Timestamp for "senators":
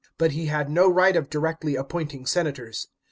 2.25-2.87